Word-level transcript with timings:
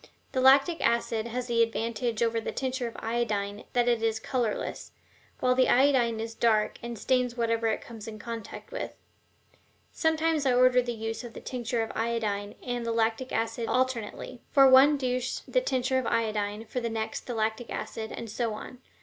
The 0.31 0.41
lactic 0.41 0.81
acid 0.83 1.27
has 1.27 1.45
the 1.45 1.61
advantage 1.61 2.23
over 2.23 2.41
the 2.41 2.51
tincture 2.51 2.87
of 2.87 2.95
iodine 2.97 3.65
that 3.73 3.87
it 3.87 4.01
is 4.01 4.19
colorless, 4.19 4.93
while 5.41 5.53
the 5.53 5.69
iodine 5.69 6.19
is 6.19 6.33
dark 6.33 6.79
and 6.81 6.97
stains 6.97 7.37
whatever 7.37 7.67
it 7.67 7.81
comes 7.81 8.07
in 8.07 8.17
contact 8.17 8.71
with. 8.71 8.95
Sometimes 9.91 10.47
I 10.47 10.55
order 10.55 10.81
the 10.81 10.91
use 10.95 11.23
of 11.23 11.33
the 11.35 11.39
tincture 11.39 11.83
of 11.83 11.91
iodine 11.93 12.55
and 12.63 12.83
the 12.83 12.91
lactic 12.91 13.31
acid 13.31 13.67
alternately: 13.67 14.41
for 14.49 14.67
one 14.67 14.97
douche 14.97 15.41
the 15.47 15.61
tincture 15.61 15.99
of 15.99 16.07
iodine, 16.07 16.65
for 16.65 16.79
the 16.79 16.89
next 16.89 17.27
the 17.27 17.35
lactic 17.35 17.69
acid, 17.69 18.11
and 18.11 18.27
so 18.27 18.55
on. 18.55 18.79